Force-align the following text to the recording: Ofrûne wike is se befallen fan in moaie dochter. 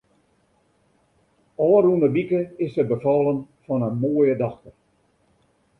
Ofrûne 1.65 2.07
wike 2.15 2.39
is 2.65 2.71
se 2.75 2.83
befallen 2.91 3.39
fan 3.65 3.85
in 3.89 3.95
moaie 4.03 4.35
dochter. 4.43 4.73